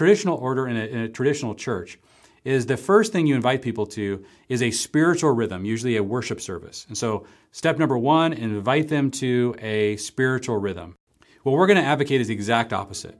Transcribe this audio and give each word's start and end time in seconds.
traditional 0.00 0.38
order 0.38 0.66
in 0.66 0.78
a, 0.78 0.84
in 0.86 0.98
a 1.00 1.08
traditional 1.10 1.54
church 1.54 1.98
is 2.42 2.64
the 2.64 2.76
first 2.78 3.12
thing 3.12 3.26
you 3.26 3.34
invite 3.34 3.60
people 3.60 3.84
to 3.84 4.24
is 4.48 4.62
a 4.62 4.70
spiritual 4.70 5.30
rhythm, 5.30 5.66
usually 5.66 5.98
a 5.98 6.02
worship 6.02 6.40
service. 6.40 6.86
And 6.88 6.96
so, 6.96 7.26
step 7.52 7.78
number 7.78 7.98
one, 7.98 8.32
invite 8.32 8.88
them 8.88 9.10
to 9.10 9.54
a 9.58 9.96
spiritual 9.96 10.56
rhythm. 10.56 10.96
What 11.42 11.52
we're 11.52 11.66
going 11.66 11.76
to 11.76 11.84
advocate 11.84 12.22
is 12.22 12.28
the 12.28 12.32
exact 12.32 12.72
opposite. 12.72 13.18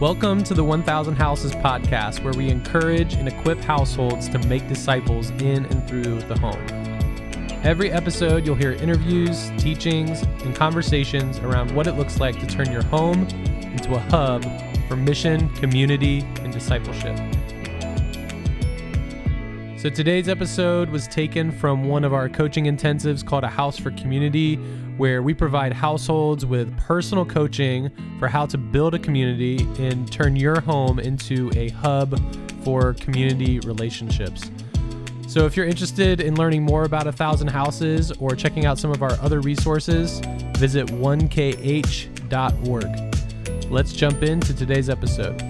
Welcome 0.00 0.42
to 0.44 0.54
the 0.54 0.64
1000 0.64 1.16
Houses 1.16 1.52
podcast, 1.52 2.24
where 2.24 2.32
we 2.32 2.48
encourage 2.48 3.12
and 3.16 3.28
equip 3.28 3.58
households 3.58 4.30
to 4.30 4.38
make 4.46 4.66
disciples 4.66 5.28
in 5.28 5.66
and 5.66 5.86
through 5.86 6.22
the 6.22 6.38
home. 6.38 6.85
Every 7.66 7.90
episode, 7.90 8.46
you'll 8.46 8.54
hear 8.54 8.74
interviews, 8.74 9.50
teachings, 9.58 10.22
and 10.22 10.54
conversations 10.54 11.38
around 11.40 11.74
what 11.74 11.88
it 11.88 11.94
looks 11.94 12.20
like 12.20 12.38
to 12.38 12.46
turn 12.46 12.70
your 12.70 12.84
home 12.84 13.26
into 13.60 13.96
a 13.96 13.98
hub 13.98 14.46
for 14.86 14.94
mission, 14.94 15.48
community, 15.56 16.20
and 16.42 16.52
discipleship. 16.52 17.18
So 19.80 19.90
today's 19.90 20.28
episode 20.28 20.90
was 20.90 21.08
taken 21.08 21.50
from 21.50 21.88
one 21.88 22.04
of 22.04 22.14
our 22.14 22.28
coaching 22.28 22.66
intensives 22.66 23.26
called 23.26 23.42
A 23.42 23.48
House 23.48 23.76
for 23.76 23.90
Community, 23.90 24.54
where 24.96 25.20
we 25.20 25.34
provide 25.34 25.72
households 25.72 26.46
with 26.46 26.78
personal 26.78 27.24
coaching 27.24 27.90
for 28.20 28.28
how 28.28 28.46
to 28.46 28.56
build 28.56 28.94
a 28.94 28.98
community 29.00 29.66
and 29.80 30.10
turn 30.12 30.36
your 30.36 30.60
home 30.60 31.00
into 31.00 31.50
a 31.56 31.70
hub 31.70 32.16
for 32.62 32.94
community 32.94 33.58
relationships. 33.58 34.52
So 35.26 35.44
if 35.44 35.56
you're 35.56 35.66
interested 35.66 36.20
in 36.20 36.36
learning 36.36 36.62
more 36.62 36.84
about 36.84 37.08
A 37.08 37.12
Thousand 37.12 37.48
Houses 37.48 38.12
or 38.12 38.36
checking 38.36 38.64
out 38.64 38.78
some 38.78 38.92
of 38.92 39.02
our 39.02 39.10
other 39.20 39.40
resources, 39.40 40.20
visit 40.56 40.86
1kh.org. 40.86 42.20
Let's 43.70 43.92
jump 43.92 44.22
into 44.22 44.54
today's 44.54 44.88
episode. 44.88 45.42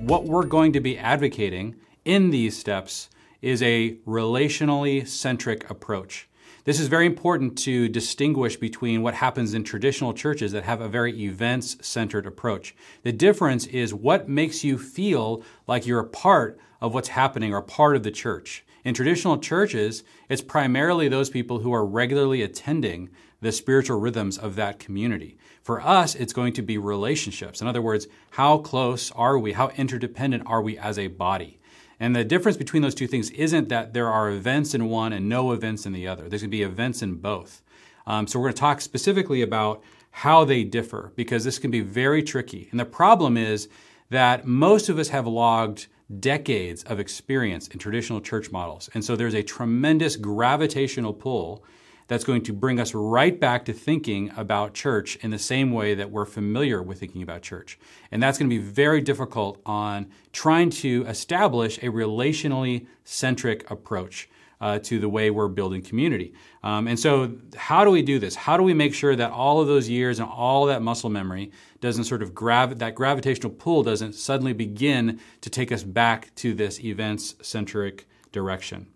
What 0.00 0.24
we're 0.24 0.46
going 0.46 0.72
to 0.72 0.80
be 0.80 0.98
advocating 0.98 1.76
in 2.04 2.30
these 2.30 2.58
steps 2.58 3.08
is 3.40 3.62
a 3.62 3.94
relationally 4.06 5.06
centric 5.06 5.70
approach. 5.70 6.28
This 6.66 6.80
is 6.80 6.88
very 6.88 7.06
important 7.06 7.56
to 7.58 7.88
distinguish 7.88 8.56
between 8.56 9.00
what 9.00 9.14
happens 9.14 9.54
in 9.54 9.62
traditional 9.62 10.12
churches 10.12 10.50
that 10.50 10.64
have 10.64 10.80
a 10.80 10.88
very 10.88 11.12
events 11.22 11.76
centered 11.80 12.26
approach. 12.26 12.74
The 13.04 13.12
difference 13.12 13.66
is 13.66 13.94
what 13.94 14.28
makes 14.28 14.64
you 14.64 14.76
feel 14.76 15.44
like 15.68 15.86
you're 15.86 16.00
a 16.00 16.04
part 16.04 16.58
of 16.80 16.92
what's 16.92 17.10
happening 17.10 17.54
or 17.54 17.62
part 17.62 17.94
of 17.94 18.02
the 18.02 18.10
church. 18.10 18.64
In 18.84 18.94
traditional 18.94 19.38
churches, 19.38 20.02
it's 20.28 20.42
primarily 20.42 21.06
those 21.06 21.30
people 21.30 21.60
who 21.60 21.72
are 21.72 21.86
regularly 21.86 22.42
attending 22.42 23.10
the 23.40 23.52
spiritual 23.52 24.00
rhythms 24.00 24.36
of 24.36 24.56
that 24.56 24.80
community. 24.80 25.38
For 25.62 25.80
us, 25.80 26.16
it's 26.16 26.32
going 26.32 26.54
to 26.54 26.62
be 26.62 26.78
relationships. 26.78 27.60
In 27.60 27.68
other 27.68 27.82
words, 27.82 28.08
how 28.30 28.58
close 28.58 29.12
are 29.12 29.38
we? 29.38 29.52
How 29.52 29.68
interdependent 29.76 30.42
are 30.46 30.62
we 30.62 30.76
as 30.78 30.98
a 30.98 31.06
body? 31.06 31.60
And 31.98 32.14
the 32.14 32.24
difference 32.24 32.56
between 32.56 32.82
those 32.82 32.94
two 32.94 33.06
things 33.06 33.30
isn't 33.30 33.68
that 33.70 33.94
there 33.94 34.08
are 34.08 34.30
events 34.30 34.74
in 34.74 34.88
one 34.88 35.12
and 35.12 35.28
no 35.28 35.52
events 35.52 35.86
in 35.86 35.92
the 35.92 36.06
other. 36.06 36.28
There's 36.28 36.42
going 36.42 36.50
to 36.50 36.56
be 36.56 36.62
events 36.62 37.02
in 37.02 37.14
both. 37.14 37.62
Um, 38.06 38.26
so 38.26 38.38
we're 38.38 38.46
going 38.46 38.54
to 38.54 38.60
talk 38.60 38.80
specifically 38.80 39.42
about 39.42 39.82
how 40.10 40.44
they 40.44 40.64
differ 40.64 41.12
because 41.16 41.44
this 41.44 41.58
can 41.58 41.70
be 41.70 41.80
very 41.80 42.22
tricky. 42.22 42.68
And 42.70 42.78
the 42.78 42.84
problem 42.84 43.36
is 43.36 43.68
that 44.10 44.46
most 44.46 44.88
of 44.88 44.98
us 44.98 45.08
have 45.08 45.26
logged 45.26 45.86
decades 46.20 46.84
of 46.84 47.00
experience 47.00 47.68
in 47.68 47.78
traditional 47.78 48.20
church 48.20 48.52
models. 48.52 48.88
And 48.94 49.04
so 49.04 49.16
there's 49.16 49.34
a 49.34 49.42
tremendous 49.42 50.16
gravitational 50.16 51.12
pull 51.12 51.64
that's 52.08 52.24
going 52.24 52.42
to 52.42 52.52
bring 52.52 52.78
us 52.78 52.94
right 52.94 53.38
back 53.38 53.64
to 53.64 53.72
thinking 53.72 54.30
about 54.36 54.74
church 54.74 55.16
in 55.16 55.30
the 55.30 55.38
same 55.38 55.72
way 55.72 55.94
that 55.94 56.10
we're 56.10 56.24
familiar 56.24 56.82
with 56.82 57.00
thinking 57.00 57.22
about 57.22 57.42
church. 57.42 57.78
And 58.10 58.22
that's 58.22 58.38
going 58.38 58.48
to 58.48 58.56
be 58.56 58.62
very 58.62 59.00
difficult 59.00 59.60
on 59.66 60.08
trying 60.32 60.70
to 60.70 61.04
establish 61.08 61.78
a 61.78 61.86
relationally 61.86 62.86
centric 63.04 63.68
approach. 63.70 64.28
Uh, 64.58 64.78
to 64.78 64.98
the 64.98 65.08
way 65.08 65.28
we're 65.28 65.48
building 65.48 65.82
community. 65.82 66.32
Um, 66.62 66.88
and 66.88 66.98
so, 66.98 67.36
how 67.54 67.84
do 67.84 67.90
we 67.90 68.00
do 68.00 68.18
this? 68.18 68.34
How 68.34 68.56
do 68.56 68.62
we 68.62 68.72
make 68.72 68.94
sure 68.94 69.14
that 69.14 69.30
all 69.30 69.60
of 69.60 69.66
those 69.66 69.86
years 69.86 70.18
and 70.18 70.26
all 70.26 70.64
that 70.64 70.80
muscle 70.80 71.10
memory 71.10 71.52
doesn't 71.82 72.04
sort 72.04 72.22
of 72.22 72.34
grav- 72.34 72.78
that 72.78 72.94
gravitational 72.94 73.52
pull 73.52 73.82
doesn't 73.82 74.14
suddenly 74.14 74.54
begin 74.54 75.20
to 75.42 75.50
take 75.50 75.70
us 75.70 75.82
back 75.82 76.34
to 76.36 76.54
this 76.54 76.80
events 76.80 77.34
centric 77.42 78.08
direction? 78.32 78.86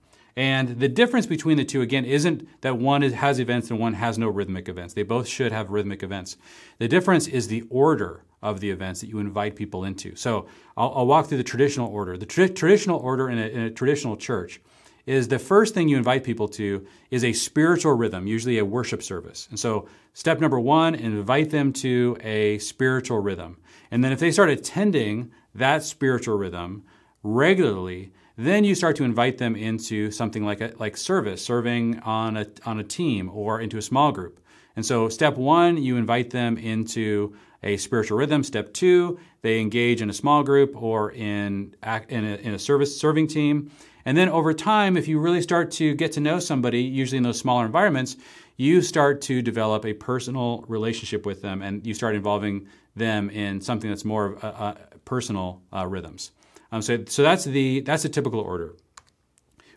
And 0.41 0.81
the 0.81 0.89
difference 0.89 1.27
between 1.27 1.59
the 1.59 1.67
two, 1.67 1.83
again, 1.83 2.07
isn't 2.07 2.49
that 2.63 2.79
one 2.79 3.03
has 3.03 3.39
events 3.39 3.71
and 3.71 3.79
one 3.79 3.93
has 3.93 4.17
no 4.17 4.27
rhythmic 4.27 4.71
events. 4.71 4.95
They 4.95 5.03
both 5.03 5.29
should 5.29 5.53
have 5.53 5.69
rhythmic 5.69 6.03
events. 6.03 6.39
The 6.79 6.89
difference 6.89 7.27
is 7.29 7.49
the 7.49 7.65
order 7.69 8.25
of 8.41 8.61
the 8.61 8.71
events 8.71 9.03
that 9.03 9.09
you 9.09 9.19
invite 9.19 9.55
people 9.55 9.85
into. 9.85 10.17
So 10.17 10.47
I'll, 10.79 10.95
I'll 10.97 11.07
walk 11.07 11.27
through 11.27 11.37
the 11.37 11.45
traditional 11.45 11.91
order. 11.91 12.17
The 12.17 12.25
tra- 12.25 12.49
traditional 12.49 12.99
order 13.01 13.29
in 13.29 13.39
a, 13.39 13.47
in 13.49 13.61
a 13.61 13.71
traditional 13.71 14.17
church 14.17 14.63
is 15.05 15.29
the 15.29 15.39
first 15.39 15.75
thing 15.75 15.91
you 15.91 15.99
invite 15.99 16.25
people 16.25 16.49
to 16.49 16.87
is 17.11 17.23
a 17.23 17.35
spiritual 17.35 17.93
rhythm, 17.93 18.27
usually 18.27 18.57
a 18.57 18.65
worship 18.65 19.03
service. 19.03 19.47
And 19.51 19.61
so 19.61 19.89
step 20.15 20.41
number 20.41 20.59
one, 20.59 20.95
invite 20.95 21.51
them 21.51 21.71
to 21.85 22.17
a 22.23 22.57
spiritual 22.61 23.19
rhythm. 23.19 23.59
And 23.91 24.03
then 24.03 24.11
if 24.11 24.21
they 24.21 24.31
start 24.31 24.49
attending 24.49 25.33
that 25.55 25.83
spiritual 25.83 26.39
rhythm 26.39 26.85
regularly, 27.23 28.13
then 28.47 28.65
you 28.65 28.75
start 28.75 28.97
to 28.97 29.05
invite 29.05 29.39
them 29.39 29.55
into 29.55 30.11
something 30.11 30.45
like 30.45 30.61
a, 30.61 30.73
like 30.79 30.97
service, 30.97 31.45
serving 31.45 31.99
on 32.01 32.37
a 32.37 32.47
on 32.65 32.81
a 32.81 32.85
team 32.85 33.31
or 33.33 33.61
into 33.61 33.77
a 33.77 33.83
small 33.83 34.13
group. 34.13 34.41
And 34.77 34.87
so, 34.87 35.09
step 35.09 35.37
one, 35.37 35.77
you 35.77 35.97
invite 35.97 36.31
them 36.31 36.57
into 36.57 37.35
a 37.63 37.77
spiritual 37.77 38.17
rhythm. 38.17 38.43
Step 38.43 38.73
two, 38.73 39.19
they 39.43 39.61
engage 39.61 40.01
in 40.01 40.09
a 40.09 40.15
small 40.15 40.43
group 40.43 40.81
or 40.81 41.13
in 41.13 41.75
in 42.09 42.25
a, 42.25 42.37
in 42.37 42.55
a 42.55 42.59
service 42.59 42.99
serving 42.99 43.27
team. 43.27 43.71
And 44.07 44.17
then 44.17 44.31
over 44.31 44.55
time, 44.55 44.97
if 44.97 45.07
you 45.09 45.19
really 45.19 45.43
start 45.43 45.71
to 45.73 45.95
get 45.95 46.13
to 46.13 46.21
know 46.21 46.39
somebody, 46.39 46.83
usually 46.83 47.19
in 47.19 47.23
those 47.23 47.39
smaller 47.39 47.67
environments, 47.67 48.17
you 48.57 48.81
start 48.81 49.21
to 49.23 49.43
develop 49.43 49.85
a 49.85 49.93
personal 49.93 50.65
relationship 50.69 51.27
with 51.27 51.43
them, 51.43 51.61
and 51.63 51.87
you 51.87 51.93
start 51.95 52.15
involving 52.15 52.67
them 52.97 53.29
in 53.31 53.61
something 53.61 53.91
that's 53.91 54.05
more 54.05 54.39
uh, 54.43 54.47
uh, 54.49 54.75
personal 55.05 55.63
uh, 55.73 55.87
rhythms. 55.87 56.33
Um, 56.73 56.83
so, 56.83 57.05
so 57.07 57.23
that's 57.23 57.45
the 57.45 57.81
that's 57.81 58.03
the 58.03 58.09
typical 58.09 58.41
order. 58.41 58.77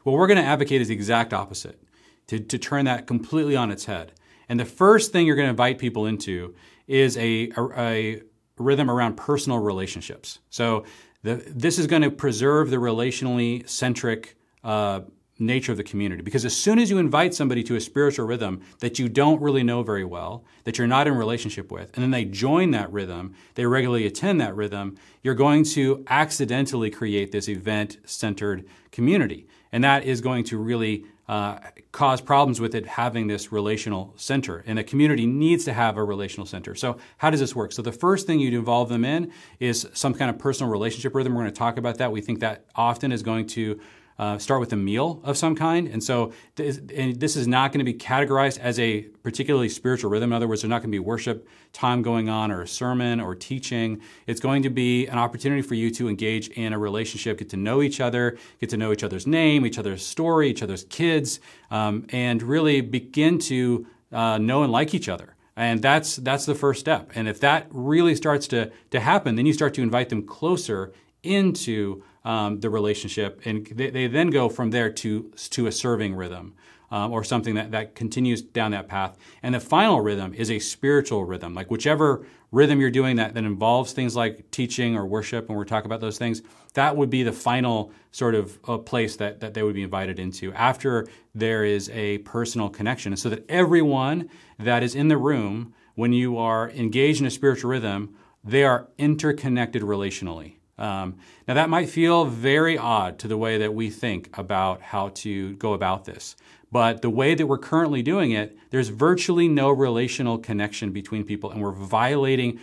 What 0.03 0.13
we're 0.13 0.27
going 0.27 0.37
to 0.37 0.43
advocate 0.45 0.81
is 0.81 0.89
the 0.89 0.93
exact 0.93 1.33
opposite, 1.33 1.81
to, 2.27 2.39
to 2.39 2.57
turn 2.57 2.85
that 2.85 3.07
completely 3.07 3.55
on 3.55 3.71
its 3.71 3.85
head. 3.85 4.11
And 4.49 4.59
the 4.59 4.65
first 4.65 5.11
thing 5.11 5.25
you're 5.25 5.37
going 5.37 5.45
to 5.45 5.51
invite 5.51 5.79
people 5.79 6.05
into 6.05 6.55
is 6.87 7.17
a, 7.17 7.51
a, 7.57 7.63
a 7.77 8.21
rhythm 8.57 8.91
around 8.91 9.15
personal 9.15 9.59
relationships. 9.59 10.39
So 10.49 10.83
the, 11.23 11.35
this 11.47 11.79
is 11.79 11.87
going 11.87 12.01
to 12.01 12.11
preserve 12.11 12.69
the 12.69 12.77
relationally 12.77 13.67
centric 13.67 14.35
uh, 14.63 15.01
nature 15.39 15.71
of 15.71 15.77
the 15.77 15.83
community. 15.83 16.21
Because 16.21 16.45
as 16.45 16.55
soon 16.55 16.79
as 16.79 16.89
you 16.89 16.97
invite 16.97 17.33
somebody 17.33 17.63
to 17.63 17.75
a 17.75 17.81
spiritual 17.81 18.25
rhythm 18.25 18.61
that 18.79 18.99
you 18.99 19.09
don't 19.09 19.41
really 19.41 19.63
know 19.63 19.83
very 19.83 20.05
well, 20.05 20.43
that 20.63 20.77
you're 20.77 20.87
not 20.87 21.07
in 21.07 21.15
relationship 21.15 21.71
with, 21.71 21.91
and 21.95 22.03
then 22.03 22.11
they 22.11 22.25
join 22.25 22.71
that 22.71 22.91
rhythm, 22.91 23.33
they 23.55 23.65
regularly 23.65 24.05
attend 24.05 24.39
that 24.41 24.55
rhythm, 24.55 24.95
you're 25.21 25.33
going 25.33 25.63
to 25.63 26.03
accidentally 26.07 26.89
create 26.89 27.31
this 27.31 27.49
event 27.49 27.97
centered 28.05 28.65
community. 28.91 29.47
And 29.71 29.83
that 29.83 30.05
is 30.05 30.21
going 30.21 30.43
to 30.45 30.57
really 30.57 31.05
uh, 31.27 31.57
cause 31.91 32.19
problems 32.19 32.59
with 32.59 32.75
it 32.75 32.85
having 32.85 33.27
this 33.27 33.51
relational 33.51 34.13
center. 34.17 34.63
And 34.67 34.77
a 34.77 34.83
community 34.83 35.25
needs 35.25 35.63
to 35.65 35.73
have 35.73 35.97
a 35.97 36.03
relational 36.03 36.45
center. 36.45 36.75
So, 36.75 36.97
how 37.17 37.29
does 37.29 37.39
this 37.39 37.55
work? 37.55 37.71
So, 37.71 37.81
the 37.81 37.93
first 37.93 38.27
thing 38.27 38.39
you'd 38.39 38.53
involve 38.53 38.89
them 38.89 39.05
in 39.05 39.31
is 39.59 39.87
some 39.93 40.13
kind 40.13 40.29
of 40.29 40.37
personal 40.37 40.69
relationship 40.69 41.15
rhythm. 41.15 41.33
We're 41.33 41.43
going 41.43 41.53
to 41.53 41.57
talk 41.57 41.77
about 41.77 41.97
that. 41.99 42.11
We 42.11 42.19
think 42.19 42.41
that 42.41 42.65
often 42.75 43.11
is 43.11 43.23
going 43.23 43.47
to 43.47 43.79
uh, 44.19 44.37
start 44.37 44.59
with 44.59 44.71
a 44.73 44.77
meal 44.77 45.21
of 45.23 45.37
some 45.37 45.55
kind. 45.55 45.87
And 45.87 46.03
so 46.03 46.33
this, 46.55 46.79
and 46.95 47.19
this 47.19 47.35
is 47.35 47.47
not 47.47 47.71
going 47.71 47.79
to 47.79 47.91
be 47.91 47.97
categorized 47.97 48.59
as 48.59 48.79
a 48.79 49.01
particularly 49.23 49.69
spiritual 49.69 50.11
rhythm. 50.11 50.31
In 50.31 50.35
other 50.35 50.47
words, 50.47 50.61
there's 50.61 50.69
not 50.69 50.81
going 50.81 50.91
to 50.91 50.95
be 50.95 50.99
worship 50.99 51.47
time 51.71 52.01
going 52.01 52.29
on 52.29 52.51
or 52.51 52.61
a 52.61 52.67
sermon 52.67 53.19
or 53.19 53.35
teaching. 53.35 54.01
It's 54.27 54.39
going 54.39 54.63
to 54.63 54.69
be 54.69 55.07
an 55.07 55.17
opportunity 55.17 55.61
for 55.61 55.75
you 55.75 55.89
to 55.91 56.07
engage 56.07 56.49
in 56.49 56.73
a 56.73 56.79
relationship, 56.79 57.39
get 57.39 57.49
to 57.49 57.57
know 57.57 57.81
each 57.81 57.99
other, 57.99 58.37
get 58.59 58.69
to 58.69 58.77
know 58.77 58.91
each 58.91 59.03
other's 59.03 59.25
name, 59.25 59.65
each 59.65 59.79
other's 59.79 60.05
story, 60.05 60.49
each 60.49 60.63
other's 60.63 60.83
kids, 60.85 61.39
um, 61.71 62.05
and 62.09 62.43
really 62.43 62.81
begin 62.81 63.39
to 63.39 63.87
uh, 64.11 64.37
know 64.37 64.63
and 64.63 64.71
like 64.71 64.93
each 64.93 65.09
other. 65.09 65.35
And 65.55 65.81
that's 65.81 66.15
that's 66.15 66.45
the 66.45 66.55
first 66.55 66.79
step. 66.79 67.11
And 67.13 67.27
if 67.27 67.39
that 67.41 67.67
really 67.69 68.15
starts 68.15 68.47
to 68.49 68.71
to 68.89 68.99
happen, 68.99 69.35
then 69.35 69.45
you 69.45 69.53
start 69.53 69.73
to 69.75 69.81
invite 69.81 70.09
them 70.09 70.25
closer 70.25 70.93
into 71.23 72.03
um, 72.23 72.59
the 72.59 72.69
relationship, 72.69 73.41
and 73.45 73.65
they, 73.67 73.89
they, 73.89 74.07
then 74.07 74.29
go 74.29 74.49
from 74.49 74.71
there 74.71 74.91
to 74.91 75.31
to 75.51 75.67
a 75.67 75.71
serving 75.71 76.15
rhythm. 76.15 76.53
Um, 76.91 77.11
or 77.11 77.23
something 77.23 77.55
that, 77.55 77.71
that 77.71 77.95
continues 77.95 78.43
down 78.43 78.69
that 78.69 78.87
path. 78.87 79.17
And 79.41 79.55
the 79.55 79.59
final 79.59 79.99
rhythm 79.99 80.31
is 80.35 80.51
a 80.51 80.59
spiritual 80.59 81.25
rhythm, 81.25 81.55
like 81.55 81.71
whichever 81.71 82.23
rhythm 82.51 82.79
you're 82.79 82.91
doing 82.91 83.15
that, 83.15 83.33
that 83.33 83.43
involves 83.43 83.93
things 83.93 84.15
like 84.15 84.51
teaching 84.51 84.95
or 84.95 85.03
worship, 85.03 85.49
and 85.49 85.57
we're 85.57 85.65
talking 85.65 85.87
about 85.87 86.01
those 86.01 86.19
things, 86.19 86.43
that 86.75 86.95
would 86.95 87.09
be 87.09 87.23
the 87.23 87.31
final 87.31 87.91
sort 88.11 88.35
of 88.35 88.59
uh, 88.67 88.77
place 88.77 89.15
that, 89.15 89.39
that 89.39 89.55
they 89.55 89.63
would 89.63 89.73
be 89.73 89.81
invited 89.81 90.19
into 90.19 90.53
after 90.53 91.07
there 91.33 91.65
is 91.65 91.89
a 91.89 92.19
personal 92.19 92.69
connection. 92.69 93.17
So 93.17 93.29
that 93.29 93.43
everyone 93.49 94.29
that 94.59 94.83
is 94.83 94.93
in 94.93 95.07
the 95.07 95.17
room 95.17 95.73
when 95.95 96.13
you 96.13 96.37
are 96.37 96.69
engaged 96.69 97.21
in 97.21 97.25
a 97.25 97.31
spiritual 97.31 97.71
rhythm, 97.71 98.15
they 98.43 98.63
are 98.63 98.87
interconnected 98.99 99.81
relationally. 99.81 100.57
Um, 100.77 101.17
now, 101.47 101.53
that 101.53 101.69
might 101.69 101.89
feel 101.89 102.25
very 102.25 102.77
odd 102.77 103.19
to 103.19 103.27
the 103.27 103.37
way 103.37 103.59
that 103.59 103.73
we 103.73 103.89
think 103.89 104.35
about 104.37 104.81
how 104.81 105.09
to 105.09 105.53
go 105.55 105.73
about 105.73 106.05
this. 106.05 106.35
But 106.71 107.03
the 107.03 107.09
way 107.09 107.35
that 107.35 107.45
we're 107.45 107.59
currently 107.59 108.01
doing 108.01 108.31
it, 108.31 108.57
there's 108.71 108.89
virtually 108.89 109.47
no 109.47 109.69
relational 109.69 110.39
connection 110.39 110.91
between 110.91 111.23
people, 111.23 111.51
and 111.51 111.61
we're 111.61 111.71
violating 111.71 112.59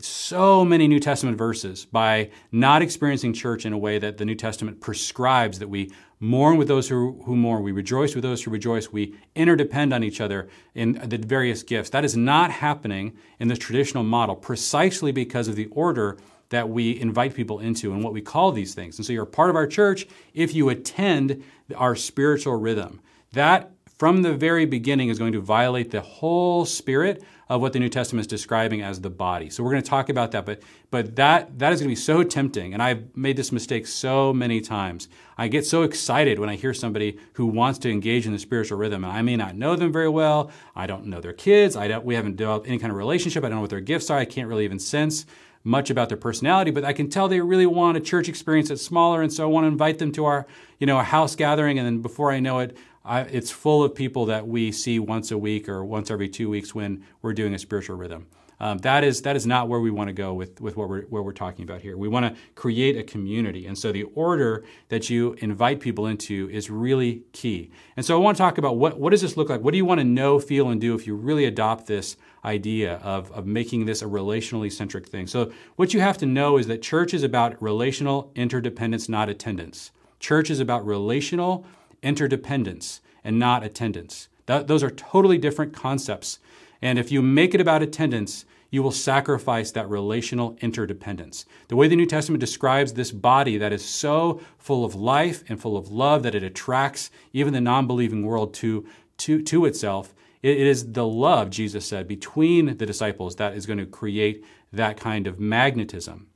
so 0.00 0.64
many 0.64 0.88
New 0.88 0.98
Testament 0.98 1.38
verses 1.38 1.84
by 1.84 2.30
not 2.50 2.82
experiencing 2.82 3.32
church 3.32 3.66
in 3.66 3.72
a 3.72 3.78
way 3.78 3.98
that 3.98 4.16
the 4.16 4.24
New 4.24 4.34
Testament 4.34 4.80
prescribes 4.80 5.58
that 5.58 5.68
we 5.68 5.90
mourn 6.18 6.56
with 6.56 6.68
those 6.68 6.88
who, 6.88 7.20
who 7.24 7.36
mourn, 7.36 7.62
we 7.62 7.72
rejoice 7.72 8.14
with 8.14 8.22
those 8.22 8.42
who 8.42 8.50
rejoice, 8.50 8.90
we 8.90 9.14
interdepend 9.34 9.92
on 9.92 10.02
each 10.02 10.20
other 10.20 10.48
in 10.74 10.92
the 11.04 11.18
various 11.18 11.62
gifts. 11.62 11.90
That 11.90 12.04
is 12.04 12.16
not 12.16 12.50
happening 12.50 13.16
in 13.38 13.48
the 13.48 13.56
traditional 13.56 14.02
model 14.04 14.34
precisely 14.34 15.12
because 15.12 15.48
of 15.48 15.56
the 15.56 15.66
order 15.66 16.16
that 16.52 16.68
we 16.68 17.00
invite 17.00 17.34
people 17.34 17.60
into 17.60 17.92
and 17.92 18.04
what 18.04 18.12
we 18.12 18.20
call 18.20 18.52
these 18.52 18.74
things. 18.74 18.98
And 18.98 19.06
so 19.06 19.12
you're 19.12 19.24
part 19.24 19.48
of 19.48 19.56
our 19.56 19.66
church 19.66 20.06
if 20.34 20.54
you 20.54 20.68
attend 20.68 21.42
our 21.74 21.96
spiritual 21.96 22.56
rhythm. 22.56 23.00
That, 23.32 23.72
from 23.98 24.20
the 24.20 24.34
very 24.34 24.66
beginning, 24.66 25.08
is 25.08 25.18
going 25.18 25.32
to 25.32 25.40
violate 25.40 25.90
the 25.90 26.02
whole 26.02 26.66
spirit 26.66 27.24
of 27.48 27.62
what 27.62 27.72
the 27.72 27.78
New 27.78 27.88
Testament 27.88 28.20
is 28.20 28.26
describing 28.26 28.82
as 28.82 29.00
the 29.00 29.08
body. 29.08 29.48
So 29.48 29.62
we're 29.62 29.70
going 29.70 29.82
to 29.82 29.88
talk 29.88 30.10
about 30.10 30.32
that, 30.32 30.44
but 30.44 30.62
but 30.90 31.16
that 31.16 31.58
that 31.58 31.72
is 31.72 31.80
going 31.80 31.88
to 31.88 31.92
be 31.92 31.96
so 31.96 32.22
tempting, 32.22 32.74
and 32.74 32.82
I've 32.82 33.16
made 33.16 33.38
this 33.38 33.50
mistake 33.50 33.86
so 33.86 34.34
many 34.34 34.60
times. 34.60 35.08
I 35.38 35.48
get 35.48 35.64
so 35.64 35.82
excited 35.82 36.38
when 36.38 36.50
I 36.50 36.56
hear 36.56 36.74
somebody 36.74 37.18
who 37.34 37.46
wants 37.46 37.78
to 37.80 37.90
engage 37.90 38.26
in 38.26 38.32
the 38.32 38.38
spiritual 38.38 38.76
rhythm, 38.76 39.04
and 39.04 39.12
I 39.12 39.22
may 39.22 39.36
not 39.36 39.56
know 39.56 39.76
them 39.76 39.90
very 39.90 40.08
well. 40.10 40.50
I 40.76 40.86
don't 40.86 41.06
know 41.06 41.20
their 41.22 41.32
kids. 41.32 41.76
I 41.76 41.88
don't. 41.88 42.04
We 42.04 42.14
haven't 42.14 42.36
developed 42.36 42.68
any 42.68 42.78
kind 42.78 42.90
of 42.90 42.98
relationship. 42.98 43.42
I 43.42 43.48
don't 43.48 43.56
know 43.56 43.62
what 43.62 43.70
their 43.70 43.80
gifts 43.80 44.10
are. 44.10 44.18
I 44.18 44.26
can't 44.26 44.48
really 44.48 44.64
even 44.64 44.78
sense 44.78 45.24
much 45.64 45.90
about 45.90 46.08
their 46.08 46.18
personality, 46.18 46.70
but 46.70 46.84
I 46.84 46.92
can 46.92 47.08
tell 47.08 47.28
they 47.28 47.40
really 47.40 47.66
want 47.66 47.96
a 47.96 48.00
church 48.00 48.28
experience 48.28 48.68
that's 48.68 48.84
smaller, 48.84 49.22
and 49.22 49.32
so 49.32 49.44
I 49.44 49.46
want 49.46 49.64
to 49.64 49.68
invite 49.68 49.98
them 49.98 50.12
to 50.12 50.24
our, 50.24 50.46
you 50.78 50.86
know, 50.86 50.98
a 50.98 51.04
house 51.04 51.36
gathering, 51.36 51.78
and 51.78 51.86
then 51.86 52.02
before 52.02 52.32
I 52.32 52.40
know 52.40 52.58
it, 52.58 52.76
I, 53.04 53.20
it's 53.22 53.50
full 53.50 53.82
of 53.82 53.94
people 53.94 54.26
that 54.26 54.46
we 54.46 54.72
see 54.72 54.98
once 54.98 55.30
a 55.30 55.38
week 55.38 55.68
or 55.68 55.84
once 55.84 56.10
every 56.10 56.28
two 56.28 56.48
weeks 56.48 56.74
when 56.74 57.04
we're 57.20 57.32
doing 57.32 57.54
a 57.54 57.58
spiritual 57.58 57.96
rhythm. 57.96 58.26
Um, 58.60 58.78
that 58.78 59.02
is 59.02 59.22
that 59.22 59.34
is 59.34 59.44
not 59.44 59.68
where 59.68 59.80
we 59.80 59.90
want 59.90 60.06
to 60.06 60.12
go 60.12 60.34
with, 60.34 60.60
with 60.60 60.76
what 60.76 60.88
we're 60.88 61.02
what 61.06 61.24
we're 61.24 61.32
talking 61.32 61.64
about 61.64 61.80
here. 61.80 61.96
We 61.96 62.06
want 62.06 62.26
to 62.26 62.40
create 62.54 62.96
a 62.96 63.02
community, 63.02 63.66
and 63.66 63.76
so 63.76 63.90
the 63.90 64.04
order 64.14 64.62
that 64.88 65.10
you 65.10 65.32
invite 65.40 65.80
people 65.80 66.06
into 66.06 66.48
is 66.48 66.70
really 66.70 67.24
key. 67.32 67.72
And 67.96 68.06
so 68.06 68.16
I 68.16 68.20
want 68.22 68.36
to 68.36 68.40
talk 68.40 68.58
about 68.58 68.76
what 68.76 69.00
what 69.00 69.10
does 69.10 69.20
this 69.20 69.36
look 69.36 69.48
like? 69.48 69.62
What 69.62 69.72
do 69.72 69.78
you 69.78 69.84
want 69.84 69.98
to 69.98 70.04
know, 70.04 70.38
feel, 70.38 70.68
and 70.68 70.80
do 70.80 70.94
if 70.94 71.08
you 71.08 71.16
really 71.16 71.44
adopt 71.44 71.86
this 71.86 72.16
idea 72.44 72.94
of 73.02 73.30
of 73.32 73.46
making 73.46 73.86
this 73.86 74.02
a 74.02 74.06
relationally 74.06 74.70
centric 74.70 75.06
thing? 75.06 75.26
So 75.26 75.52
what 75.76 75.94
you 75.94 76.00
have 76.00 76.18
to 76.18 76.26
know 76.26 76.58
is 76.58 76.66
that 76.66 76.82
church 76.82 77.14
is 77.14 77.22
about 77.22 77.60
relational 77.62 78.30
interdependence, 78.34 79.08
not 79.08 79.28
attendance. 79.28 79.90
Church 80.20 80.50
is 80.50 80.60
about 80.60 80.86
relational 80.86 81.66
interdependence 82.02 83.00
and 83.24 83.38
not 83.38 83.64
attendance. 83.64 84.28
That, 84.46 84.66
those 84.66 84.82
are 84.82 84.90
totally 84.90 85.38
different 85.38 85.72
concepts. 85.72 86.38
And 86.80 86.98
if 86.98 87.12
you 87.12 87.22
make 87.22 87.54
it 87.54 87.60
about 87.60 87.82
attendance, 87.82 88.44
you 88.70 88.82
will 88.82 88.90
sacrifice 88.90 89.70
that 89.72 89.88
relational 89.88 90.56
interdependence. 90.60 91.44
The 91.68 91.76
way 91.76 91.88
the 91.88 91.96
New 91.96 92.06
Testament 92.06 92.40
describes 92.40 92.94
this 92.94 93.12
body 93.12 93.58
that 93.58 93.72
is 93.72 93.84
so 93.84 94.40
full 94.58 94.84
of 94.84 94.94
life 94.94 95.44
and 95.48 95.60
full 95.60 95.76
of 95.76 95.90
love 95.90 96.22
that 96.22 96.34
it 96.34 96.42
attracts 96.42 97.10
even 97.32 97.52
the 97.52 97.60
non 97.60 97.86
believing 97.86 98.24
world 98.24 98.54
to, 98.54 98.86
to, 99.18 99.42
to 99.42 99.66
itself, 99.66 100.14
it 100.42 100.58
is 100.58 100.92
the 100.92 101.06
love, 101.06 101.50
Jesus 101.50 101.86
said, 101.86 102.08
between 102.08 102.76
the 102.76 102.86
disciples 102.86 103.36
that 103.36 103.54
is 103.54 103.66
going 103.66 103.78
to 103.78 103.86
create 103.86 104.44
that 104.72 104.96
kind 104.96 105.26
of 105.26 105.38
magnetism. 105.38 106.28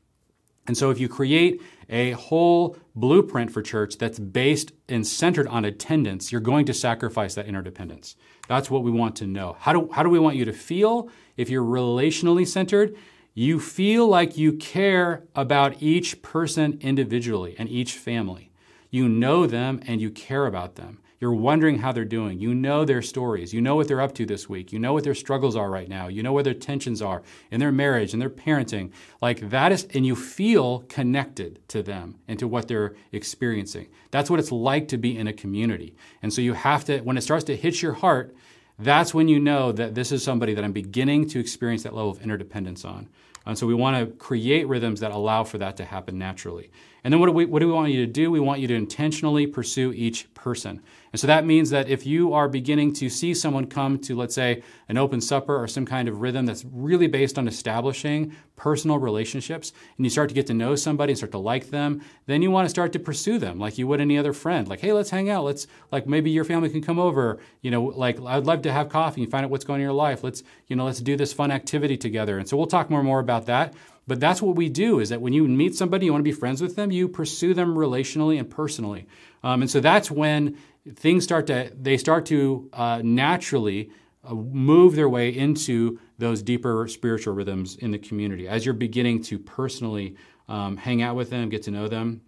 And 0.69 0.76
so 0.76 0.91
if 0.91 0.99
you 0.99 1.08
create 1.08 1.61
a 1.88 2.12
whole 2.12 2.76
blueprint 2.94 3.53
for 3.53 3.62
church 3.62 3.99
that's 3.99 4.19
based 4.19 4.73
and 4.88 5.06
centered 5.06 5.47
on 5.49 5.64
attendance, 5.64 6.32
you're 6.32 6.41
going 6.41 6.67
to 6.67 6.75
sacrifice 6.75 7.35
that 7.35 7.47
interdependence. 7.47 8.17
That's 8.49 8.70
what 8.70 8.82
we 8.82 8.91
want 8.91 9.17
to 9.17 9.26
know. 9.26 9.56
How 9.61 9.73
do, 9.73 9.88
how 9.93 10.03
do 10.03 10.09
we 10.09 10.19
want 10.19 10.37
you 10.37 10.44
to 10.44 10.52
feel 10.52 11.09
if 11.37 11.50
you're 11.50 11.64
relationally 11.64 12.47
centered? 12.47 12.97
You 13.35 13.61
feel 13.61 14.09
like 14.09 14.37
you 14.37 14.55
care 14.55 15.25
about 15.35 15.82
each 15.82 16.23
person 16.23 16.79
individually 16.81 17.55
and 17.59 17.69
each 17.69 17.94
family. 17.94 18.50
You 18.91 19.09
know 19.09 19.47
them 19.47 19.81
and 19.87 20.00
you 20.00 20.11
care 20.11 20.47
about 20.47 20.76
them. 20.76 21.00
You're 21.19 21.35
wondering 21.35 21.79
how 21.79 21.93
they're 21.93 22.05
doing. 22.05 22.39
You 22.39 22.55
know 22.55 22.85
their 22.85 23.01
stories. 23.01 23.55
You 23.55 23.61
know 23.61 23.75
what 23.75 23.89
they're 23.89 24.01
up 24.01 24.15
to 24.17 24.27
this 24.27 24.49
week. 24.49 24.73
You 24.73 24.79
know 24.79 24.93
what 24.93 25.05
their 25.05 25.15
struggles 25.15 25.57
are 25.57 25.71
right 25.71 25.89
now. 25.89 26.09
You 26.09 26.23
know 26.23 26.33
where 26.33 26.43
their 26.43 26.55
tensions 26.55 27.01
are 27.01 27.23
in 27.51 27.59
their 27.59 27.73
marriage 27.73 28.13
and 28.13 28.21
their 28.21 28.31
parenting. 28.31 28.91
Like 29.23 29.49
that 29.49 29.73
is, 29.73 29.87
and 29.95 30.05
you 30.05 30.15
feel 30.15 30.81
connected 30.89 31.61
to 31.69 31.83
them 31.83 32.17
and 32.29 32.39
to 32.39 32.47
what 32.47 32.69
they're 32.69 32.95
experiencing. 33.13 33.89
That's 34.11 34.29
what 34.29 34.41
it's 34.41 34.53
like 34.53 34.89
to 34.89 34.99
be 34.99 35.17
in 35.17 35.27
a 35.27 35.33
community. 35.33 35.97
And 36.23 36.33
so 36.33 36.43
you 36.43 36.53
have 36.53 36.85
to, 36.85 37.01
when 37.01 37.17
it 37.17 37.23
starts 37.23 37.45
to 37.45 37.57
hit 37.57 37.81
your 37.81 37.95
heart, 37.95 38.35
that's 38.79 39.15
when 39.15 39.29
you 39.29 39.41
know 39.41 39.73
that 39.73 39.95
this 39.95 40.12
is 40.12 40.23
somebody 40.23 40.53
that 40.53 40.65
I'm 40.65 40.73
beginning 40.73 41.29
to 41.31 41.41
experience 41.41 41.85
that 41.85 41.95
level 41.95 42.11
of 42.11 42.21
interdependence 42.21 42.85
on. 42.85 43.09
And 43.47 43.57
so 43.57 43.67
we 43.67 43.75
want 43.75 43.97
to 43.97 44.15
create 44.17 44.67
rhythms 44.67 45.01
that 45.01 45.12
allow 45.12 45.45
for 45.45 45.59
that 45.59 45.77
to 45.77 45.85
happen 45.85 46.19
naturally. 46.19 46.71
And 47.06 47.12
then 47.12 47.20
what 47.20 47.26
do 47.26 47.32
we, 47.32 47.44
what 47.44 47.61
do 47.61 47.69
we 47.69 47.73
want 47.73 47.93
you 47.93 48.05
to 48.05 48.12
do? 48.12 48.32
We 48.32 48.41
want 48.41 48.58
you 48.58 48.67
to 48.67 48.75
intentionally 48.75 49.47
pursue 49.47 49.93
each 49.93 50.26
person. 50.35 50.82
And 51.12 51.20
so 51.20 51.29
that 51.29 51.47
means 51.47 51.70
that 51.70 51.88
if 51.88 52.05
you 52.05 52.32
are 52.32 52.49
beginning 52.49 52.94
to 52.94 53.08
see 53.08 53.32
someone 53.32 53.69
come 53.69 54.00
to, 54.00 54.17
let's 54.17 54.35
say, 54.35 54.64
an 54.88 54.99
open 54.99 55.20
supper 55.20 55.56
or 55.56 55.69
some 55.69 55.87
kind 55.87 56.08
of 56.08 56.20
rhythm 56.20 56.47
that's 56.47 56.64
really 56.64 57.06
based 57.06 57.38
on 57.38 57.47
establishing 57.47 58.35
personal 58.56 58.99
relationships, 58.99 59.73
and 59.97 60.05
you 60.05 60.11
start 60.11 60.31
to 60.31 60.35
get 60.35 60.49
to 60.49 60.55
know 60.55 60.75
somebody 60.75 61.12
and 61.12 61.19
start 61.19 61.31
to 61.31 61.38
like 61.38 61.70
them, 61.70 62.03
then 62.26 62.43
you 62.43 62.50
want 62.50 62.67
to 62.67 62.70
start 62.70 62.93
to 62.94 62.99
pursue 62.99 63.38
them 63.38 63.61
like 63.61 63.79
you 63.79 63.87
would 63.87 64.00
any 64.00 64.19
other 64.19 64.32
friend. 64.32 64.67
Like, 64.67 64.81
hey, 64.81 64.93
let's 64.93 65.11
hang 65.11 65.31
out. 65.31 65.44
Let's, 65.44 65.69
like, 65.93 66.09
maybe 66.09 66.32
your 66.32 66.44
family 66.44 66.70
can 66.70 66.82
come 66.82 66.99
over. 66.99 67.38
You 67.61 67.70
know, 67.70 67.85
like, 67.85 68.20
I'd 68.20 68.47
love 68.47 68.62
to 68.62 68.73
have 68.73 68.88
coffee 68.88 69.23
and 69.23 69.31
find 69.31 69.44
out 69.44 69.52
what's 69.52 69.64
going 69.64 69.76
on 69.76 69.81
in 69.82 69.85
your 69.85 69.93
life. 69.93 70.25
Let's, 70.25 70.43
you 70.67 70.75
know, 70.75 70.87
let's 70.87 71.00
do 71.00 71.17
this 71.17 71.32
fun 71.32 71.52
activity 71.52 71.97
together. 71.97 72.37
And 72.41 72.49
so 72.49 72.56
we'll 72.56 72.67
talk 72.67 72.91
more 72.91 72.99
and 72.99 73.06
more 73.06 73.20
about 73.20 73.47
that. 73.47 73.75
But 74.06 74.20
that's 74.20 74.41
what 74.41 74.55
we 74.55 74.69
do 74.69 75.00
is 75.00 75.08
that 75.08 75.20
when 75.20 75.32
you 75.32 75.47
meet 75.49 75.75
somebody, 75.75 76.06
you 76.06 76.12
want 76.12 76.20
to 76.20 76.31
be 76.31 76.32
friends 76.32 76.62
with 76.62 76.76
them, 76.76 76.93
you 76.93 77.08
pursue 77.08 77.55
them 77.55 77.75
relationally 77.75 78.38
and 78.38 78.49
personally. 78.49 79.06
Um, 79.43 79.62
and 79.62 79.70
so 79.70 79.81
that's 79.81 80.11
when 80.11 80.56
things 80.94 81.25
start 81.25 81.49
to 81.49 81.73
they 81.76 81.97
start 81.97 82.26
to 82.26 82.70
uh, 82.73 83.00
naturally 83.03 83.91
uh, 84.23 84.35
move 84.35 84.94
their 84.94 85.08
way 85.08 85.31
into 85.31 85.99
those 86.19 86.43
deeper 86.43 86.87
spiritual 86.88 87.35
rhythms 87.35 87.76
in 87.76 87.91
the 87.91 87.99
community 87.99 88.49
as 88.49 88.64
you're 88.64 88.75
beginning 88.75 89.23
to 89.23 89.38
personally 89.38 90.16
um, 90.49 90.76
hang 90.76 91.02
out 91.02 91.16
with 91.16 91.31
them, 91.31 91.49
get 91.49 91.64
to 91.64 91.71
know 91.71 91.88
them. 91.88 92.21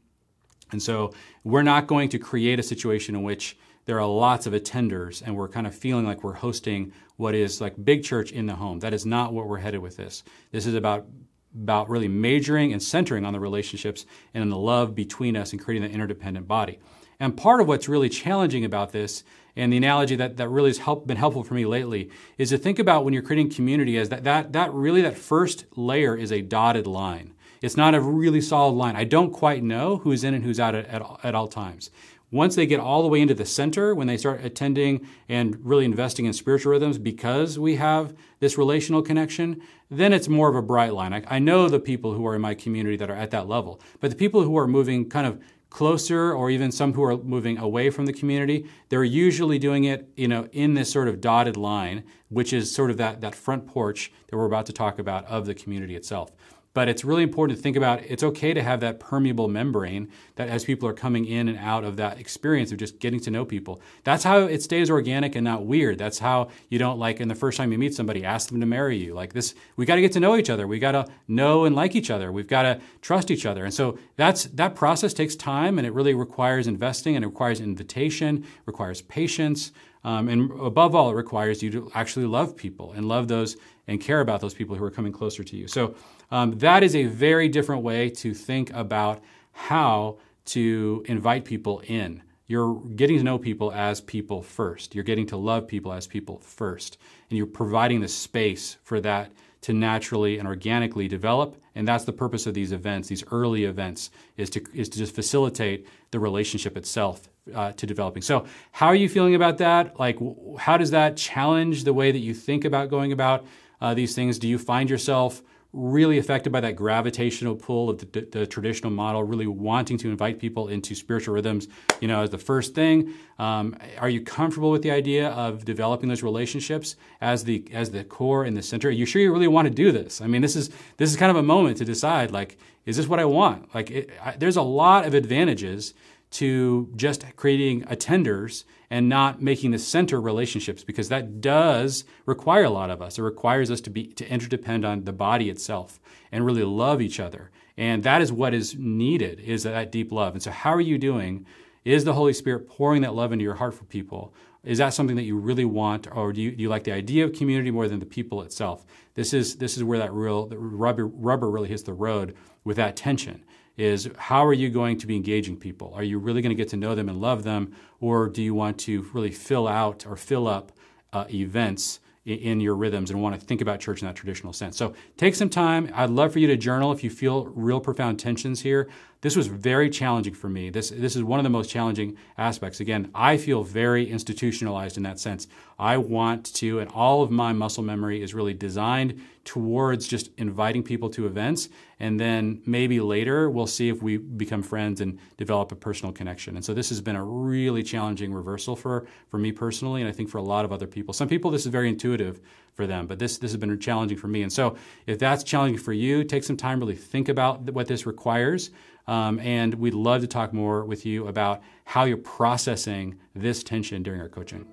And 0.72 0.82
so 0.82 1.12
we're 1.44 1.62
not 1.62 1.86
going 1.86 2.08
to 2.10 2.18
create 2.18 2.58
a 2.58 2.62
situation 2.62 3.14
in 3.14 3.22
which 3.22 3.56
there 3.86 3.98
are 3.98 4.06
lots 4.06 4.46
of 4.46 4.52
attenders 4.52 5.22
and 5.24 5.34
we're 5.34 5.48
kind 5.48 5.66
of 5.66 5.74
feeling 5.74 6.04
like 6.04 6.22
we're 6.22 6.34
hosting 6.34 6.92
what 7.16 7.34
is 7.34 7.60
like 7.60 7.74
big 7.82 8.02
church 8.04 8.32
in 8.32 8.46
the 8.46 8.54
home. 8.54 8.80
That 8.80 8.92
is 8.92 9.06
not 9.06 9.32
what 9.32 9.46
we're 9.46 9.58
headed 9.58 9.80
with 9.80 9.96
this. 9.96 10.24
This 10.50 10.66
is 10.66 10.74
about 10.74 11.06
about 11.54 11.88
really 11.88 12.08
majoring 12.08 12.72
and 12.72 12.82
centering 12.82 13.24
on 13.24 13.32
the 13.32 13.40
relationships 13.40 14.06
and 14.34 14.42
in 14.42 14.50
the 14.50 14.56
love 14.56 14.94
between 14.94 15.36
us 15.36 15.52
and 15.52 15.62
creating 15.62 15.82
that 15.82 15.94
interdependent 15.94 16.46
body. 16.46 16.78
And 17.20 17.36
part 17.36 17.60
of 17.60 17.66
what's 17.66 17.88
really 17.88 18.08
challenging 18.08 18.64
about 18.64 18.92
this, 18.92 19.24
and 19.56 19.72
the 19.72 19.76
analogy 19.76 20.14
that, 20.16 20.36
that 20.36 20.48
really 20.48 20.70
has 20.70 20.78
help, 20.78 21.06
been 21.06 21.16
helpful 21.16 21.42
for 21.42 21.54
me 21.54 21.66
lately, 21.66 22.10
is 22.36 22.50
to 22.50 22.58
think 22.58 22.78
about 22.78 23.04
when 23.04 23.12
you're 23.12 23.24
creating 23.24 23.50
community 23.50 23.98
as 23.98 24.08
that, 24.10 24.22
that, 24.24 24.52
that 24.52 24.72
really, 24.72 25.02
that 25.02 25.18
first 25.18 25.64
layer 25.74 26.16
is 26.16 26.30
a 26.30 26.42
dotted 26.42 26.86
line. 26.86 27.34
It's 27.60 27.76
not 27.76 27.94
a 27.94 28.00
really 28.00 28.40
solid 28.40 28.74
line. 28.74 28.94
I 28.94 29.02
don't 29.02 29.32
quite 29.32 29.64
know 29.64 29.96
who's 29.96 30.22
in 30.22 30.32
and 30.32 30.44
who's 30.44 30.60
out 30.60 30.76
at, 30.76 30.86
at, 30.86 31.02
at 31.24 31.34
all 31.34 31.48
times. 31.48 31.90
Once 32.30 32.56
they 32.56 32.66
get 32.66 32.78
all 32.78 33.02
the 33.02 33.08
way 33.08 33.20
into 33.20 33.34
the 33.34 33.46
center, 33.46 33.94
when 33.94 34.06
they 34.06 34.16
start 34.16 34.44
attending 34.44 35.06
and 35.28 35.56
really 35.64 35.84
investing 35.84 36.26
in 36.26 36.32
spiritual 36.32 36.72
rhythms 36.72 36.98
because 36.98 37.58
we 37.58 37.76
have 37.76 38.14
this 38.40 38.58
relational 38.58 39.00
connection, 39.00 39.60
then 39.90 40.12
it's 40.12 40.28
more 40.28 40.50
of 40.50 40.54
a 40.54 40.62
bright 40.62 40.92
line. 40.92 41.14
I, 41.14 41.22
I 41.26 41.38
know 41.38 41.68
the 41.68 41.80
people 41.80 42.12
who 42.12 42.26
are 42.26 42.34
in 42.34 42.42
my 42.42 42.54
community 42.54 42.96
that 42.96 43.08
are 43.08 43.16
at 43.16 43.30
that 43.30 43.48
level, 43.48 43.80
but 44.00 44.10
the 44.10 44.16
people 44.16 44.42
who 44.42 44.58
are 44.58 44.68
moving 44.68 45.08
kind 45.08 45.26
of 45.26 45.40
closer 45.70 46.32
or 46.32 46.50
even 46.50 46.72
some 46.72 46.92
who 46.94 47.02
are 47.02 47.16
moving 47.18 47.58
away 47.58 47.90
from 47.90 48.06
the 48.06 48.12
community 48.12 48.66
they're 48.88 49.04
usually 49.04 49.58
doing 49.58 49.84
it 49.84 50.08
you 50.16 50.26
know 50.26 50.48
in 50.52 50.72
this 50.72 50.90
sort 50.90 51.08
of 51.08 51.20
dotted 51.20 51.58
line 51.58 52.02
which 52.30 52.54
is 52.54 52.74
sort 52.74 52.90
of 52.90 52.96
that, 52.96 53.20
that 53.20 53.34
front 53.34 53.66
porch 53.66 54.10
that 54.28 54.36
we're 54.36 54.46
about 54.46 54.64
to 54.64 54.72
talk 54.72 54.98
about 54.98 55.26
of 55.26 55.44
the 55.44 55.54
community 55.54 55.94
itself 55.94 56.32
but 56.78 56.88
it's 56.88 57.04
really 57.04 57.24
important 57.24 57.58
to 57.58 57.60
think 57.60 57.76
about 57.76 58.04
it's 58.04 58.22
okay 58.22 58.54
to 58.54 58.62
have 58.62 58.78
that 58.78 59.00
permeable 59.00 59.48
membrane 59.48 60.08
that 60.36 60.48
as 60.48 60.64
people 60.64 60.88
are 60.88 60.92
coming 60.92 61.24
in 61.24 61.48
and 61.48 61.58
out 61.58 61.82
of 61.82 61.96
that 61.96 62.20
experience 62.20 62.70
of 62.70 62.78
just 62.78 63.00
getting 63.00 63.18
to 63.18 63.32
know 63.32 63.44
people. 63.44 63.80
That's 64.04 64.22
how 64.22 64.42
it 64.42 64.62
stays 64.62 64.88
organic 64.88 65.34
and 65.34 65.42
not 65.42 65.66
weird. 65.66 65.98
That's 65.98 66.20
how 66.20 66.50
you 66.68 66.78
don't 66.78 66.96
like 66.96 67.20
in 67.20 67.26
the 67.26 67.34
first 67.34 67.58
time 67.58 67.72
you 67.72 67.78
meet 67.78 67.96
somebody, 67.96 68.24
ask 68.24 68.50
them 68.50 68.60
to 68.60 68.66
marry 68.66 68.96
you. 68.96 69.12
Like 69.12 69.32
this, 69.32 69.56
we 69.74 69.86
got 69.86 69.96
to 69.96 70.00
get 70.00 70.12
to 70.12 70.20
know 70.20 70.36
each 70.36 70.50
other. 70.50 70.68
We 70.68 70.78
got 70.78 70.92
to 70.92 71.06
know 71.26 71.64
and 71.64 71.74
like 71.74 71.96
each 71.96 72.12
other. 72.12 72.30
We've 72.30 72.46
got 72.46 72.62
to 72.62 72.80
trust 73.02 73.32
each 73.32 73.44
other. 73.44 73.64
And 73.64 73.74
so 73.74 73.98
that's 74.14 74.44
that 74.44 74.76
process 74.76 75.12
takes 75.12 75.34
time 75.34 75.78
and 75.78 75.84
it 75.84 75.92
really 75.92 76.14
requires 76.14 76.68
investing 76.68 77.16
and 77.16 77.24
it 77.24 77.26
requires 77.26 77.60
invitation, 77.60 78.46
requires 78.66 79.02
patience. 79.02 79.72
Um, 80.04 80.28
and 80.28 80.50
above 80.60 80.94
all, 80.94 81.10
it 81.10 81.14
requires 81.14 81.62
you 81.62 81.70
to 81.70 81.90
actually 81.94 82.26
love 82.26 82.56
people 82.56 82.92
and 82.92 83.06
love 83.06 83.28
those 83.28 83.56
and 83.86 84.00
care 84.00 84.20
about 84.20 84.40
those 84.40 84.54
people 84.54 84.76
who 84.76 84.84
are 84.84 84.90
coming 84.90 85.12
closer 85.12 85.42
to 85.42 85.56
you. 85.56 85.66
So 85.66 85.94
um, 86.30 86.58
that 86.58 86.82
is 86.82 86.94
a 86.94 87.04
very 87.04 87.48
different 87.48 87.82
way 87.82 88.10
to 88.10 88.34
think 88.34 88.72
about 88.74 89.22
how 89.52 90.18
to 90.46 91.04
invite 91.06 91.44
people 91.44 91.80
in. 91.86 92.22
You're 92.46 92.80
getting 92.96 93.18
to 93.18 93.24
know 93.24 93.38
people 93.38 93.72
as 93.72 94.00
people 94.00 94.42
first. 94.42 94.94
You're 94.94 95.04
getting 95.04 95.26
to 95.26 95.36
love 95.36 95.68
people 95.68 95.92
as 95.92 96.06
people 96.06 96.38
first. 96.38 96.96
And 97.28 97.36
you're 97.36 97.46
providing 97.46 98.00
the 98.00 98.08
space 98.08 98.78
for 98.84 99.00
that 99.00 99.32
to 99.62 99.72
naturally 99.72 100.38
and 100.38 100.48
organically 100.48 101.08
develop. 101.08 101.60
And 101.74 101.86
that's 101.86 102.04
the 102.04 102.12
purpose 102.12 102.46
of 102.46 102.54
these 102.54 102.72
events, 102.72 103.08
these 103.08 103.24
early 103.30 103.64
events, 103.64 104.10
is 104.36 104.48
to, 104.50 104.64
is 104.72 104.88
to 104.90 104.98
just 104.98 105.14
facilitate 105.14 105.86
the 106.10 106.18
relationship 106.18 106.76
itself 106.76 107.28
uh, 107.54 107.72
to 107.72 107.86
developing. 107.86 108.22
So, 108.22 108.46
how 108.72 108.86
are 108.86 108.94
you 108.94 109.08
feeling 109.08 109.34
about 109.34 109.58
that? 109.58 109.98
Like, 109.98 110.18
how 110.58 110.76
does 110.76 110.90
that 110.92 111.16
challenge 111.16 111.84
the 111.84 111.92
way 111.92 112.12
that 112.12 112.18
you 112.18 112.34
think 112.34 112.64
about 112.64 112.90
going 112.90 113.12
about 113.12 113.46
uh, 113.80 113.94
these 113.94 114.14
things? 114.14 114.38
Do 114.38 114.48
you 114.48 114.58
find 114.58 114.88
yourself 114.90 115.42
really 115.74 116.16
affected 116.16 116.50
by 116.50 116.60
that 116.60 116.74
gravitational 116.76 117.54
pull 117.54 117.90
of 117.90 117.98
the, 117.98 118.20
the, 118.32 118.46
traditional 118.46 118.90
model, 118.90 119.22
really 119.22 119.46
wanting 119.46 119.98
to 119.98 120.08
invite 120.08 120.38
people 120.38 120.68
into 120.68 120.94
spiritual 120.94 121.34
rhythms, 121.34 121.68
you 122.00 122.08
know, 122.08 122.22
as 122.22 122.30
the 122.30 122.38
first 122.38 122.74
thing. 122.74 123.12
Um, 123.38 123.76
are 123.98 124.08
you 124.08 124.22
comfortable 124.22 124.70
with 124.70 124.82
the 124.82 124.90
idea 124.90 125.28
of 125.28 125.66
developing 125.66 126.08
those 126.08 126.22
relationships 126.22 126.96
as 127.20 127.44
the 127.44 127.64
as 127.72 127.90
the 127.90 128.02
core 128.02 128.44
and 128.44 128.56
the 128.56 128.62
center? 128.62 128.88
Are 128.88 128.92
you 128.92 129.04
sure 129.04 129.20
you 129.20 129.32
really 129.32 129.48
want 129.48 129.68
to 129.68 129.74
do 129.74 129.92
this? 129.92 130.22
I 130.22 130.26
mean, 130.26 130.40
this 130.40 130.56
is 130.56 130.70
this 130.96 131.10
is 131.10 131.16
kind 131.16 131.30
of 131.30 131.36
a 131.36 131.42
moment 131.42 131.76
to 131.78 131.84
decide, 131.84 132.30
like, 132.30 132.56
is 132.86 132.96
this 132.96 133.06
what 133.06 133.20
I 133.20 133.26
want? 133.26 133.74
Like, 133.74 133.90
it, 133.90 134.10
I, 134.24 134.36
there's 134.36 134.56
a 134.56 134.62
lot 134.62 135.06
of 135.06 135.12
advantages 135.12 135.92
to 136.30 136.92
just 136.96 137.24
creating 137.36 137.82
attenders 137.82 138.64
and 138.90 139.08
not 139.08 139.42
making 139.42 139.70
the 139.70 139.78
center 139.78 140.20
relationships 140.20 140.84
because 140.84 141.08
that 141.08 141.40
does 141.40 142.04
require 142.26 142.64
a 142.64 142.70
lot 142.70 142.90
of 142.90 143.02
us. 143.02 143.18
It 143.18 143.22
requires 143.22 143.70
us 143.70 143.80
to 143.82 143.90
be 143.90 144.08
to 144.08 144.28
interdepend 144.30 144.84
on 144.84 145.04
the 145.04 145.12
body 145.12 145.50
itself 145.50 146.00
and 146.32 146.44
really 146.44 146.64
love 146.64 147.00
each 147.00 147.20
other. 147.20 147.50
And 147.76 148.02
that 148.02 148.22
is 148.22 148.32
what 148.32 148.54
is 148.54 148.76
needed 148.76 149.40
is 149.40 149.62
that 149.62 149.92
deep 149.92 150.10
love. 150.10 150.34
And 150.34 150.42
so 150.42 150.50
how 150.50 150.74
are 150.74 150.80
you 150.80 150.98
doing? 150.98 151.46
Is 151.84 152.04
the 152.04 152.14
Holy 152.14 152.32
Spirit 152.32 152.68
pouring 152.68 153.02
that 153.02 153.14
love 153.14 153.32
into 153.32 153.44
your 153.44 153.54
heart 153.54 153.74
for 153.74 153.84
people? 153.84 154.34
Is 154.64 154.78
that 154.78 154.92
something 154.92 155.16
that 155.16 155.22
you 155.22 155.38
really 155.38 155.64
want, 155.64 156.08
or 156.14 156.32
do 156.32 156.42
you, 156.42 156.50
do 156.50 156.62
you 156.62 156.68
like 156.68 156.84
the 156.84 156.92
idea 156.92 157.24
of 157.24 157.32
community 157.32 157.70
more 157.70 157.88
than 157.88 158.00
the 158.00 158.06
people 158.06 158.42
itself? 158.42 158.84
This 159.14 159.32
is 159.32 159.56
this 159.56 159.76
is 159.76 159.84
where 159.84 159.98
that 159.98 160.12
real 160.12 160.48
rubber 160.50 161.06
rubber 161.06 161.48
really 161.48 161.68
hits 161.68 161.84
the 161.84 161.94
road 161.94 162.36
with 162.64 162.76
that 162.76 162.96
tension 162.96 163.44
is 163.78 164.10
how 164.18 164.44
are 164.44 164.52
you 164.52 164.68
going 164.68 164.98
to 164.98 165.06
be 165.06 165.16
engaging 165.16 165.56
people? 165.56 165.92
Are 165.94 166.02
you 166.02 166.18
really 166.18 166.42
going 166.42 166.50
to 166.50 166.56
get 166.56 166.68
to 166.70 166.76
know 166.76 166.94
them 166.94 167.08
and 167.08 167.20
love 167.20 167.44
them, 167.44 167.74
or 168.00 168.28
do 168.28 168.42
you 168.42 168.52
want 168.52 168.78
to 168.80 169.02
really 169.14 169.30
fill 169.30 169.66
out 169.68 170.04
or 170.06 170.16
fill 170.16 170.48
up 170.48 170.72
uh, 171.12 171.24
events 171.32 172.00
in 172.26 172.60
your 172.60 172.74
rhythms 172.74 173.10
and 173.10 173.22
want 173.22 173.40
to 173.40 173.40
think 173.40 173.62
about 173.62 173.80
church 173.80 174.02
in 174.02 174.08
that 174.08 174.16
traditional 174.16 174.52
sense? 174.52 174.76
So 174.76 174.94
take 175.16 175.36
some 175.36 175.48
time. 175.48 175.90
I'd 175.94 176.10
love 176.10 176.32
for 176.32 176.40
you 176.40 176.48
to 176.48 176.56
journal 176.56 176.92
if 176.92 177.04
you 177.04 177.08
feel 177.08 177.46
real 177.46 177.80
profound 177.80 178.18
tensions 178.18 178.60
here. 178.60 178.88
This 179.20 179.34
was 179.34 179.48
very 179.48 179.90
challenging 179.90 180.34
for 180.34 180.48
me. 180.48 180.70
This, 180.70 180.90
this 180.90 181.16
is 181.16 181.24
one 181.24 181.40
of 181.40 181.44
the 181.44 181.50
most 181.50 181.70
challenging 181.70 182.16
aspects. 182.36 182.78
Again, 182.78 183.10
I 183.14 183.36
feel 183.36 183.64
very 183.64 184.08
institutionalized 184.08 184.96
in 184.96 185.02
that 185.02 185.18
sense. 185.18 185.48
I 185.76 185.96
want 185.96 186.54
to, 186.54 186.78
and 186.78 186.88
all 186.92 187.22
of 187.22 187.30
my 187.30 187.52
muscle 187.52 187.82
memory 187.82 188.22
is 188.22 188.32
really 188.32 188.54
designed 188.54 189.20
towards 189.44 190.06
just 190.06 190.30
inviting 190.38 190.84
people 190.84 191.10
to 191.10 191.26
events. 191.26 191.68
And 191.98 192.20
then 192.20 192.62
maybe 192.64 193.00
later 193.00 193.50
we'll 193.50 193.66
see 193.66 193.88
if 193.88 194.00
we 194.00 194.18
become 194.18 194.62
friends 194.62 195.00
and 195.00 195.18
develop 195.36 195.72
a 195.72 195.76
personal 195.76 196.12
connection. 196.12 196.54
And 196.54 196.64
so 196.64 196.72
this 196.72 196.88
has 196.90 197.00
been 197.00 197.16
a 197.16 197.24
really 197.24 197.82
challenging 197.82 198.32
reversal 198.32 198.76
for, 198.76 199.06
for 199.30 199.38
me 199.38 199.50
personally, 199.50 200.00
and 200.00 200.08
I 200.08 200.12
think 200.12 200.28
for 200.28 200.38
a 200.38 200.42
lot 200.42 200.64
of 200.64 200.72
other 200.72 200.86
people. 200.86 201.12
Some 201.12 201.28
people, 201.28 201.50
this 201.50 201.66
is 201.66 201.72
very 201.72 201.88
intuitive 201.88 202.40
for 202.78 202.86
them, 202.86 203.08
but 203.08 203.18
this, 203.18 203.38
this 203.38 203.50
has 203.50 203.58
been 203.58 203.76
challenging 203.80 204.16
for 204.16 204.28
me. 204.28 204.42
And 204.42 204.52
so 204.52 204.76
if 205.04 205.18
that's 205.18 205.42
challenging 205.42 205.78
for 205.78 205.92
you, 205.92 206.22
take 206.22 206.44
some 206.44 206.56
time, 206.56 206.78
really 206.78 206.94
think 206.94 207.28
about 207.28 207.68
what 207.72 207.88
this 207.88 208.06
requires. 208.06 208.70
Um, 209.08 209.40
and 209.40 209.74
we'd 209.74 209.94
love 209.94 210.20
to 210.20 210.28
talk 210.28 210.52
more 210.52 210.84
with 210.84 211.04
you 211.04 211.26
about 211.26 211.60
how 211.84 212.04
you're 212.04 212.18
processing 212.18 213.18
this 213.34 213.64
tension 213.64 214.04
during 214.04 214.20
our 214.20 214.28
coaching. 214.28 214.64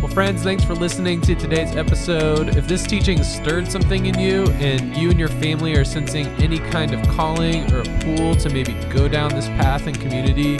Well, 0.00 0.12
friends, 0.12 0.44
thanks 0.44 0.62
for 0.62 0.74
listening 0.74 1.20
to 1.22 1.34
today's 1.34 1.74
episode. 1.74 2.56
If 2.56 2.68
this 2.68 2.86
teaching 2.86 3.24
stirred 3.24 3.66
something 3.66 4.06
in 4.06 4.16
you 4.20 4.44
and 4.52 4.96
you 4.96 5.10
and 5.10 5.18
your 5.18 5.30
family 5.30 5.76
are 5.76 5.84
sensing 5.84 6.28
any 6.40 6.60
kind 6.60 6.94
of 6.94 7.04
calling 7.08 7.72
or 7.72 7.80
a 7.80 7.98
pull 8.04 8.36
to 8.36 8.50
maybe 8.50 8.74
go 8.90 9.08
down 9.08 9.30
this 9.30 9.48
path 9.48 9.88
in 9.88 9.94
community, 9.96 10.58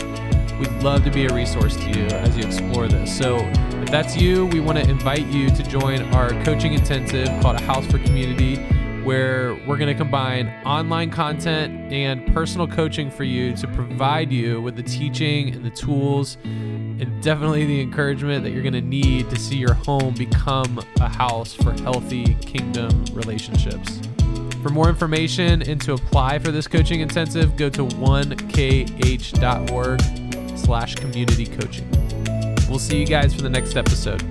we'd 0.59 0.71
love 0.83 1.03
to 1.03 1.11
be 1.11 1.25
a 1.25 1.33
resource 1.33 1.75
to 1.75 1.89
you 1.89 2.05
as 2.05 2.37
you 2.37 2.43
explore 2.43 2.87
this. 2.87 3.15
So, 3.15 3.37
if 3.81 3.89
that's 3.91 4.17
you, 4.17 4.45
we 4.47 4.59
want 4.59 4.77
to 4.77 4.89
invite 4.89 5.27
you 5.27 5.49
to 5.49 5.63
join 5.63 6.01
our 6.13 6.29
coaching 6.43 6.73
intensive 6.73 7.27
called 7.41 7.59
A 7.59 7.63
House 7.63 7.85
for 7.85 7.99
Community 7.99 8.57
where 9.05 9.53
we're 9.67 9.77
going 9.77 9.87
to 9.87 9.93
combine 9.93 10.47
online 10.65 11.11
content 11.11 11.93
and 11.93 12.25
personal 12.33 12.67
coaching 12.67 13.11
for 13.11 13.23
you 13.23 13.55
to 13.55 13.67
provide 13.67 14.31
you 14.31 14.59
with 14.59 14.75
the 14.75 14.81
teaching 14.81 15.53
and 15.53 15.63
the 15.63 15.69
tools 15.69 16.39
and 16.43 17.21
definitely 17.21 17.65
the 17.65 17.79
encouragement 17.79 18.43
that 18.43 18.49
you're 18.49 18.63
going 18.63 18.73
to 18.73 18.81
need 18.81 19.29
to 19.29 19.37
see 19.37 19.57
your 19.57 19.75
home 19.75 20.15
become 20.15 20.83
a 20.99 21.07
house 21.07 21.53
for 21.53 21.71
healthy 21.83 22.33
kingdom 22.41 23.05
relationships. 23.13 24.01
For 24.63 24.69
more 24.69 24.89
information 24.89 25.61
and 25.61 25.79
to 25.81 25.93
apply 25.93 26.39
for 26.39 26.49
this 26.49 26.67
coaching 26.67 27.01
intensive, 27.01 27.55
go 27.57 27.69
to 27.69 27.85
1kh.org 27.85 28.85
slash 30.65 30.95
community 30.95 31.45
coaching. 31.45 31.87
We'll 32.67 32.79
see 32.79 32.99
you 32.99 33.05
guys 33.05 33.35
for 33.35 33.43
the 33.43 33.49
next 33.49 33.77
episode. 33.77 34.23